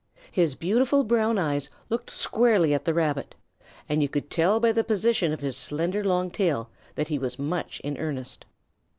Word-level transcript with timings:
His 0.31 0.55
beautiful 0.55 1.03
brown 1.03 1.37
eyes 1.37 1.69
looked 1.89 2.09
squarely 2.09 2.73
at 2.73 2.85
the 2.85 2.93
Rabbit, 2.95 3.35
and 3.87 4.01
you 4.01 4.09
could 4.09 4.31
tell 4.31 4.59
by 4.59 4.71
the 4.71 4.83
position 4.83 5.31
of 5.31 5.41
his 5.41 5.55
slender 5.55 6.03
long 6.03 6.31
tail 6.31 6.71
that 6.95 7.09
he 7.09 7.19
was 7.19 7.37
much 7.37 7.79
in 7.81 7.95
earnest. 7.99 8.45